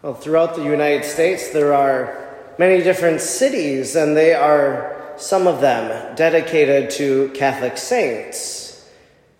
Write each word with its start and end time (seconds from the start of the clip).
Well, 0.00 0.14
throughout 0.14 0.54
the 0.54 0.62
United 0.62 1.04
States, 1.04 1.50
there 1.50 1.74
are 1.74 2.54
many 2.56 2.84
different 2.84 3.20
cities, 3.20 3.96
and 3.96 4.16
they 4.16 4.32
are, 4.32 5.12
some 5.16 5.48
of 5.48 5.60
them, 5.60 6.14
dedicated 6.14 6.90
to 6.90 7.32
Catholic 7.34 7.76
saints. 7.76 8.88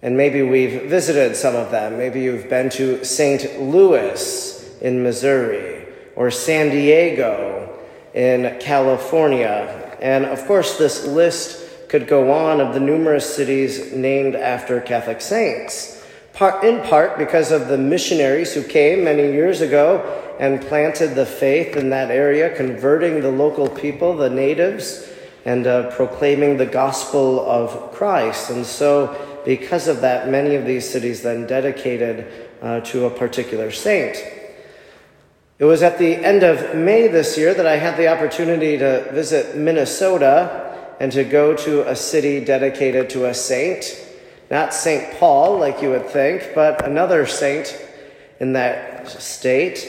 And 0.02 0.16
maybe 0.16 0.42
we've 0.42 0.90
visited 0.90 1.36
some 1.36 1.54
of 1.54 1.70
them. 1.70 1.96
Maybe 1.96 2.22
you've 2.22 2.50
been 2.50 2.70
to 2.70 3.04
St. 3.04 3.60
Louis 3.60 4.80
in 4.80 5.04
Missouri, 5.04 5.86
or 6.16 6.28
San 6.32 6.70
Diego 6.70 7.78
in 8.12 8.58
California. 8.58 9.96
And 10.00 10.24
of 10.24 10.44
course, 10.46 10.76
this 10.76 11.06
list 11.06 11.88
could 11.88 12.08
go 12.08 12.32
on 12.32 12.60
of 12.60 12.74
the 12.74 12.80
numerous 12.80 13.32
cities 13.32 13.92
named 13.92 14.34
after 14.34 14.80
Catholic 14.80 15.20
saints 15.20 15.97
in 16.40 16.80
part 16.82 17.18
because 17.18 17.50
of 17.50 17.68
the 17.68 17.78
missionaries 17.78 18.54
who 18.54 18.62
came 18.62 19.04
many 19.04 19.32
years 19.32 19.60
ago 19.60 20.24
and 20.38 20.60
planted 20.60 21.14
the 21.14 21.26
faith 21.26 21.76
in 21.76 21.90
that 21.90 22.10
area, 22.10 22.54
converting 22.54 23.20
the 23.20 23.30
local 23.30 23.68
people, 23.68 24.16
the 24.16 24.30
natives, 24.30 25.08
and 25.44 25.66
uh, 25.66 25.90
proclaiming 25.90 26.56
the 26.56 26.66
gospel 26.66 27.40
of 27.48 27.92
Christ. 27.92 28.50
And 28.50 28.64
so, 28.64 29.40
because 29.44 29.88
of 29.88 30.00
that, 30.02 30.28
many 30.28 30.54
of 30.54 30.64
these 30.64 30.88
cities 30.88 31.22
then 31.22 31.46
dedicated 31.46 32.30
uh, 32.62 32.80
to 32.80 33.06
a 33.06 33.10
particular 33.10 33.70
saint. 33.70 34.16
It 35.58 35.64
was 35.64 35.82
at 35.82 35.98
the 35.98 36.14
end 36.14 36.44
of 36.44 36.76
May 36.76 37.08
this 37.08 37.36
year 37.36 37.52
that 37.52 37.66
I 37.66 37.76
had 37.76 37.96
the 37.96 38.06
opportunity 38.06 38.78
to 38.78 39.10
visit 39.10 39.56
Minnesota 39.56 40.94
and 41.00 41.10
to 41.12 41.24
go 41.24 41.56
to 41.56 41.88
a 41.88 41.96
city 41.96 42.44
dedicated 42.44 43.10
to 43.10 43.26
a 43.26 43.34
saint. 43.34 44.04
Not 44.50 44.72
St. 44.72 45.18
Paul, 45.18 45.58
like 45.58 45.82
you 45.82 45.90
would 45.90 46.08
think, 46.08 46.52
but 46.54 46.86
another 46.86 47.26
saint 47.26 47.78
in 48.40 48.54
that 48.54 49.08
state, 49.08 49.86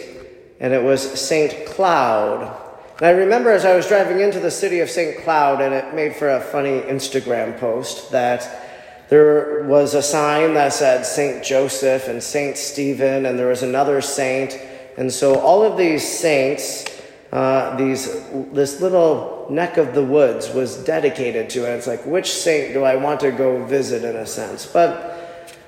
and 0.60 0.74
it 0.74 0.84
was 0.84 1.02
St. 1.20 1.66
Cloud. 1.66 2.58
And 2.98 3.06
I 3.06 3.12
remember 3.12 3.52
as 3.52 3.64
I 3.64 3.76
was 3.76 3.88
driving 3.88 4.20
into 4.20 4.40
the 4.40 4.52
city 4.52 4.82
of 4.82 4.90
St. 4.90 5.24
Cloud, 5.24 5.62
and 5.62 5.74
it 5.74 5.94
made 5.94 6.16
for 6.16 6.30
a 6.30 6.42
funny 6.42 6.82
Instagram 6.82 7.58
post, 7.58 8.12
that 8.12 8.66
there 9.10 9.64
was 9.64 9.94
a 9.94 10.02
sign 10.02 10.54
that 10.56 10.74
said 10.74 11.06
St. 11.06 11.44
Joseph 11.44 12.10
and 12.10 12.22
St. 12.22 12.58
Stephen, 12.58 13.26
and 13.26 13.40
there 13.40 13.48
was 13.48 13.64
another 13.64 14.02
saint. 14.02 14.60
And 14.98 15.12
so 15.12 15.40
all 15.40 15.64
of 15.64 15.78
these 15.78 16.06
saints 16.06 16.86
uh, 17.32 17.76
these 17.76 18.08
this 18.52 18.82
little 18.82 19.48
neck 19.52 19.78
of 19.78 19.94
the 19.94 20.04
woods 20.04 20.50
was 20.50 20.84
dedicated 20.84 21.50
to, 21.52 21.66
and 21.66 21.76
it's 21.76 21.88
like, 21.88 22.06
which 22.06 22.32
saint 22.32 22.74
do 22.74 22.84
I 22.84 22.96
want 22.96 23.20
to 23.20 23.32
go 23.32 23.64
visit 23.66 24.04
in 24.04 24.16
a 24.16 24.26
sense? 24.26 24.66
But 24.66 25.16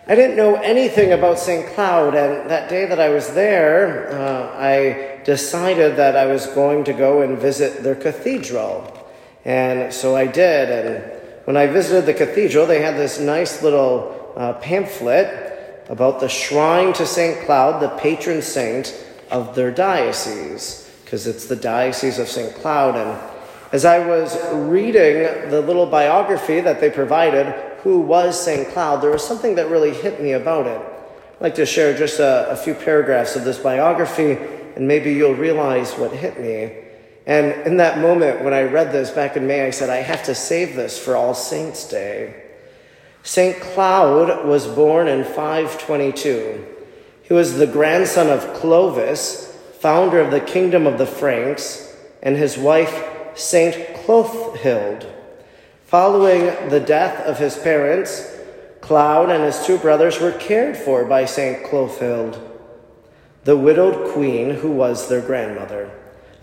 I 0.07 0.15
didn't 0.15 0.35
know 0.35 0.55
anything 0.55 1.13
about 1.13 1.37
St. 1.37 1.67
Cloud, 1.73 2.15
and 2.15 2.49
that 2.49 2.69
day 2.69 2.85
that 2.85 2.99
I 2.99 3.09
was 3.09 3.33
there, 3.33 4.11
uh, 4.11 4.55
I 4.57 5.21
decided 5.23 5.97
that 5.97 6.15
I 6.15 6.25
was 6.25 6.47
going 6.47 6.83
to 6.85 6.93
go 6.93 7.21
and 7.21 7.37
visit 7.37 7.83
their 7.83 7.95
cathedral. 7.95 8.97
And 9.45 9.93
so 9.93 10.15
I 10.15 10.25
did, 10.25 10.69
and 10.69 11.21
when 11.45 11.57
I 11.57 11.67
visited 11.67 12.07
the 12.07 12.13
cathedral, 12.13 12.65
they 12.65 12.81
had 12.81 12.95
this 12.95 13.19
nice 13.19 13.61
little 13.61 14.33
uh, 14.35 14.53
pamphlet 14.53 15.85
about 15.89 16.19
the 16.19 16.29
shrine 16.29 16.93
to 16.93 17.05
St. 17.05 17.45
Cloud, 17.45 17.81
the 17.81 17.89
patron 17.99 18.41
saint 18.41 18.95
of 19.29 19.55
their 19.55 19.71
diocese 19.71 20.80
because 21.11 21.27
it's 21.27 21.47
the 21.47 21.57
Diocese 21.57 22.19
of 22.19 22.29
St. 22.29 22.55
Cloud. 22.55 22.95
And 22.95 23.19
as 23.73 23.83
I 23.83 23.99
was 23.99 24.41
reading 24.53 25.49
the 25.49 25.59
little 25.59 25.85
biography 25.85 26.61
that 26.61 26.79
they 26.79 26.89
provided, 26.89 27.47
who 27.83 27.99
was 27.99 28.41
St. 28.41 28.69
Cloud, 28.69 29.01
there 29.01 29.11
was 29.11 29.21
something 29.21 29.55
that 29.55 29.69
really 29.69 29.93
hit 29.93 30.21
me 30.21 30.31
about 30.31 30.67
it. 30.67 30.79
I'd 30.79 31.41
like 31.41 31.55
to 31.55 31.65
share 31.65 31.97
just 31.97 32.21
a, 32.21 32.49
a 32.51 32.55
few 32.55 32.73
paragraphs 32.73 33.35
of 33.35 33.43
this 33.43 33.59
biography, 33.59 34.37
and 34.77 34.87
maybe 34.87 35.11
you'll 35.11 35.35
realize 35.35 35.91
what 35.95 36.13
hit 36.13 36.39
me. 36.39 36.77
And 37.25 37.67
in 37.67 37.75
that 37.75 37.99
moment, 37.99 38.45
when 38.45 38.53
I 38.53 38.61
read 38.61 38.93
this 38.93 39.11
back 39.11 39.35
in 39.35 39.45
May, 39.45 39.67
I 39.67 39.71
said, 39.71 39.89
I 39.89 39.97
have 39.97 40.23
to 40.23 40.33
save 40.33 40.77
this 40.77 40.97
for 40.97 41.17
All 41.17 41.33
Saints' 41.33 41.89
Day. 41.89 42.41
St. 43.23 43.59
Cloud 43.59 44.47
was 44.47 44.65
born 44.65 45.09
in 45.09 45.25
522. 45.25 46.65
He 47.23 47.33
was 47.33 47.57
the 47.57 47.67
grandson 47.67 48.29
of 48.29 48.53
Clovis, 48.53 49.50
founder 49.81 50.19
of 50.19 50.29
the 50.29 50.39
kingdom 50.39 50.85
of 50.85 50.99
the 50.99 51.07
Franks, 51.07 51.91
and 52.21 52.37
his 52.37 52.55
wife, 52.55 53.03
Saint 53.33 53.95
Clothild. 53.95 55.11
Following 55.87 56.69
the 56.69 56.79
death 56.79 57.25
of 57.25 57.39
his 57.39 57.57
parents, 57.57 58.37
Cloud 58.81 59.31
and 59.31 59.43
his 59.43 59.65
two 59.65 59.79
brothers 59.79 60.19
were 60.19 60.33
cared 60.33 60.77
for 60.77 61.03
by 61.05 61.25
Saint 61.25 61.63
Clothild, 61.63 62.39
the 63.43 63.57
widowed 63.57 64.13
queen 64.13 64.51
who 64.51 64.69
was 64.69 65.09
their 65.09 65.21
grandmother. 65.21 65.89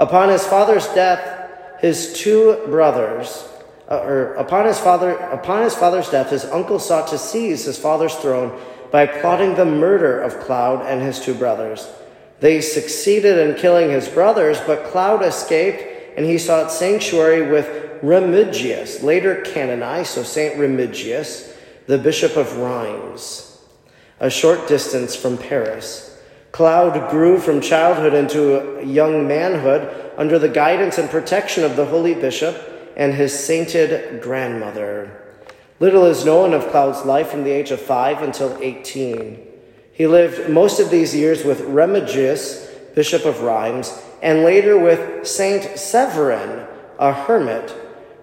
Upon 0.00 0.30
his 0.30 0.44
father's 0.44 0.88
death, 0.88 1.78
his 1.80 2.14
two 2.14 2.66
brothers, 2.66 3.48
uh, 3.88 4.00
or 4.00 4.34
upon 4.34 4.66
his 4.66 4.80
father, 4.80 5.12
upon 5.12 5.62
his 5.62 5.76
father's 5.76 6.10
death, 6.10 6.30
his 6.30 6.44
uncle 6.46 6.80
sought 6.80 7.06
to 7.08 7.18
seize 7.18 7.64
his 7.64 7.78
father's 7.78 8.16
throne 8.16 8.60
by 8.90 9.06
plotting 9.06 9.54
the 9.54 9.64
murder 9.64 10.20
of 10.20 10.40
Cloud 10.40 10.84
and 10.84 11.00
his 11.00 11.20
two 11.20 11.34
brothers. 11.34 11.88
They 12.40 12.60
succeeded 12.60 13.38
in 13.38 13.56
killing 13.56 13.90
his 13.90 14.08
brothers, 14.08 14.60
but 14.60 14.84
Cloud 14.84 15.24
escaped 15.24 15.82
and 16.16 16.26
he 16.26 16.38
sought 16.38 16.72
sanctuary 16.72 17.50
with 17.50 17.66
Remigius, 18.02 19.02
later 19.02 19.42
canonized, 19.42 20.10
so 20.10 20.22
Saint 20.22 20.56
Remigius, 20.56 21.54
the 21.86 21.98
Bishop 21.98 22.36
of 22.36 22.58
Rheims, 22.58 23.60
a 24.20 24.30
short 24.30 24.68
distance 24.68 25.16
from 25.16 25.38
Paris. 25.38 26.20
Cloud 26.52 27.10
grew 27.10 27.38
from 27.38 27.60
childhood 27.60 28.14
into 28.14 28.82
young 28.84 29.28
manhood 29.28 30.12
under 30.16 30.38
the 30.38 30.48
guidance 30.48 30.98
and 30.98 31.08
protection 31.10 31.64
of 31.64 31.76
the 31.76 31.86
holy 31.86 32.14
bishop 32.14 32.92
and 32.96 33.14
his 33.14 33.38
sainted 33.38 34.20
grandmother. 34.20 35.36
Little 35.80 36.04
is 36.06 36.24
known 36.24 36.54
of 36.54 36.68
Cloud's 36.70 37.04
life 37.04 37.28
from 37.28 37.44
the 37.44 37.52
age 37.52 37.70
of 37.70 37.80
five 37.80 38.22
until 38.22 38.58
18. 38.60 39.47
He 39.98 40.06
lived 40.06 40.48
most 40.48 40.78
of 40.78 40.90
these 40.90 41.12
years 41.12 41.42
with 41.42 41.62
Remigius, 41.62 42.70
Bishop 42.94 43.24
of 43.24 43.40
Rheims, 43.40 44.00
and 44.22 44.44
later 44.44 44.78
with 44.78 45.26
Saint 45.26 45.76
Severin, 45.76 46.64
a 47.00 47.12
hermit. 47.12 47.74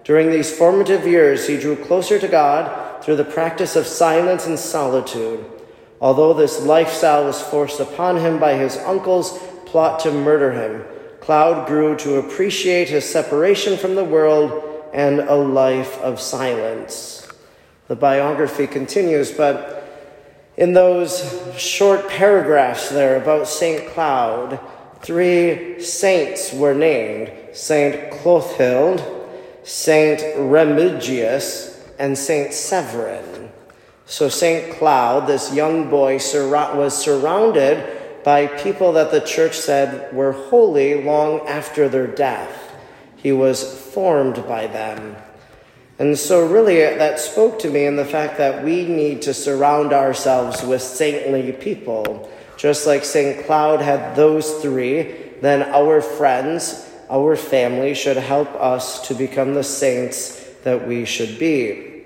During 0.02 0.30
these 0.30 0.56
formative 0.56 1.06
years, 1.06 1.46
he 1.46 1.58
drew 1.58 1.76
closer 1.76 2.18
to 2.18 2.28
God 2.28 3.04
through 3.04 3.16
the 3.16 3.24
practice 3.24 3.76
of 3.76 3.86
silence 3.86 4.46
and 4.46 4.58
solitude. 4.58 5.44
Although 6.00 6.32
this 6.32 6.62
lifestyle 6.62 7.26
was 7.26 7.42
forced 7.42 7.78
upon 7.78 8.16
him 8.16 8.38
by 8.38 8.54
his 8.54 8.78
uncle's 8.78 9.38
plot 9.66 10.00
to 10.00 10.10
murder 10.10 10.52
him, 10.52 10.82
Cloud 11.20 11.66
grew 11.66 11.94
to 11.96 12.16
appreciate 12.16 12.88
his 12.88 13.04
separation 13.04 13.76
from 13.76 13.96
the 13.96 14.04
world 14.04 14.62
and 14.94 15.20
a 15.20 15.34
life 15.34 15.98
of 15.98 16.22
silence. 16.22 17.28
The 17.88 17.96
biography 17.96 18.66
continues, 18.66 19.30
but 19.30 19.85
in 20.56 20.72
those 20.72 21.42
short 21.58 22.08
paragraphs 22.08 22.88
there 22.88 23.16
about 23.16 23.46
St. 23.46 23.88
Cloud, 23.90 24.58
three 25.02 25.80
saints 25.82 26.52
were 26.52 26.74
named 26.74 27.30
St. 27.52 28.10
Clothild, 28.10 29.02
St. 29.64 30.20
Remigius, 30.38 31.78
and 31.98 32.16
St. 32.16 32.52
Severin. 32.52 33.50
So 34.06 34.28
St. 34.28 34.76
Cloud, 34.78 35.26
this 35.26 35.52
young 35.52 35.90
boy, 35.90 36.14
was 36.14 36.96
surrounded 36.96 38.22
by 38.24 38.46
people 38.46 38.92
that 38.92 39.10
the 39.10 39.20
church 39.20 39.56
said 39.56 40.12
were 40.14 40.32
holy 40.32 41.02
long 41.02 41.46
after 41.46 41.88
their 41.88 42.06
death. 42.06 42.72
He 43.16 43.32
was 43.32 43.78
formed 43.92 44.46
by 44.46 44.66
them. 44.68 45.16
And 45.98 46.18
so, 46.18 46.46
really, 46.46 46.84
uh, 46.84 46.98
that 46.98 47.18
spoke 47.18 47.58
to 47.60 47.70
me 47.70 47.86
in 47.86 47.96
the 47.96 48.04
fact 48.04 48.36
that 48.36 48.62
we 48.62 48.84
need 48.84 49.22
to 49.22 49.32
surround 49.32 49.92
ourselves 49.92 50.62
with 50.62 50.82
saintly 50.82 51.52
people. 51.52 52.30
Just 52.58 52.86
like 52.86 53.04
St. 53.04 53.46
Cloud 53.46 53.80
had 53.80 54.14
those 54.14 54.60
three, 54.60 55.14
then 55.40 55.62
our 55.62 56.02
friends, 56.02 56.86
our 57.08 57.34
family 57.36 57.94
should 57.94 58.16
help 58.18 58.48
us 58.56 59.06
to 59.08 59.14
become 59.14 59.54
the 59.54 59.64
saints 59.64 60.44
that 60.64 60.86
we 60.86 61.04
should 61.04 61.38
be. 61.38 62.02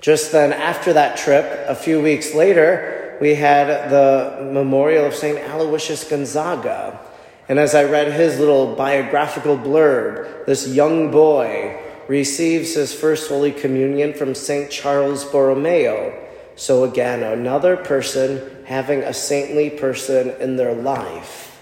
Just 0.00 0.30
then, 0.30 0.52
after 0.52 0.92
that 0.92 1.16
trip, 1.16 1.64
a 1.68 1.74
few 1.74 2.00
weeks 2.00 2.34
later, 2.34 3.16
we 3.20 3.34
had 3.34 3.90
the 3.90 4.48
memorial 4.52 5.06
of 5.06 5.14
St. 5.14 5.38
Aloysius 5.38 6.08
Gonzaga. 6.08 7.00
And 7.48 7.58
as 7.58 7.74
I 7.74 7.84
read 7.84 8.12
his 8.12 8.38
little 8.38 8.74
biographical 8.74 9.56
blurb, 9.56 10.46
this 10.46 10.68
young 10.68 11.10
boy 11.10 11.80
receives 12.08 12.74
his 12.74 12.94
first 12.94 13.28
Holy 13.28 13.52
Communion 13.52 14.12
from 14.14 14.34
St. 14.34 14.70
Charles 14.70 15.24
Borromeo. 15.24 16.18
So, 16.56 16.84
again, 16.84 17.22
another 17.22 17.76
person 17.76 18.64
having 18.66 19.02
a 19.02 19.14
saintly 19.14 19.70
person 19.70 20.30
in 20.40 20.56
their 20.56 20.74
life. 20.74 21.60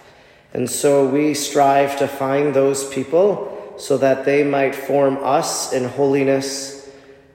And 0.52 0.68
so 0.68 1.08
we 1.08 1.34
strive 1.34 1.98
to 1.98 2.08
find 2.08 2.54
those 2.54 2.88
people 2.88 3.74
so 3.78 3.96
that 3.98 4.24
they 4.24 4.42
might 4.44 4.74
form 4.74 5.18
us 5.22 5.72
in 5.72 5.84
holiness, 5.84 6.88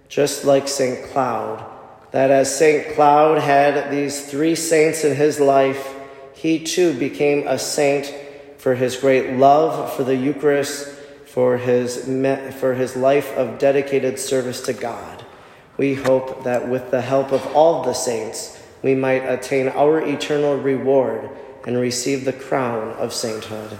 just 0.09 0.45
like 0.45 0.67
St. 0.67 1.09
Cloud. 1.11 1.65
That 2.11 2.29
as 2.29 2.55
St. 2.55 2.93
Cloud 2.95 3.39
had 3.39 3.91
these 3.91 4.29
three 4.29 4.55
saints 4.55 5.03
in 5.03 5.15
his 5.15 5.39
life, 5.39 5.93
he 6.33 6.63
too 6.63 6.97
became 6.97 7.47
a 7.47 7.57
saint 7.57 8.13
for 8.57 8.75
his 8.75 8.97
great 8.97 9.37
love 9.37 9.93
for 9.93 10.03
the 10.03 10.15
Eucharist, 10.15 10.94
for 11.35 11.57
his, 11.57 12.05
for 12.61 12.75
his 12.75 12.95
life 12.95 13.35
of 13.35 13.59
dedicated 13.59 14.17
service 14.17 14.61
to 14.61 14.71
God. 14.71 15.25
We 15.75 15.95
hope 15.95 16.45
that 16.45 16.69
with 16.69 16.91
the 16.91 17.01
help 17.01 17.33
of 17.33 17.45
all 17.47 17.83
the 17.83 17.91
saints, 17.91 18.57
we 18.81 18.95
might 18.95 19.25
attain 19.25 19.67
our 19.67 19.99
eternal 19.99 20.55
reward 20.55 21.29
and 21.67 21.77
receive 21.77 22.23
the 22.23 22.31
crown 22.31 22.93
of 22.93 23.11
sainthood. 23.11 23.77